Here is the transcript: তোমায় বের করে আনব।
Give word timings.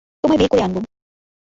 তোমায় 0.23 0.39
বের 0.39 0.49
করে 0.51 0.61
আনব। 0.63 0.75